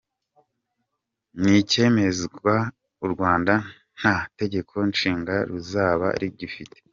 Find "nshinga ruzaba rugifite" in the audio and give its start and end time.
4.91-6.77